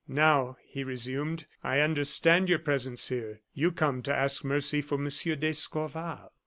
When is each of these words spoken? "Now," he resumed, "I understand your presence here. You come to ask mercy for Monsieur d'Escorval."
"Now," 0.07 0.57
he 0.65 0.83
resumed, 0.83 1.45
"I 1.63 1.81
understand 1.81 2.49
your 2.49 2.57
presence 2.57 3.09
here. 3.09 3.41
You 3.53 3.71
come 3.71 4.01
to 4.01 4.11
ask 4.15 4.43
mercy 4.43 4.81
for 4.81 4.97
Monsieur 4.97 5.35
d'Escorval." 5.35 6.33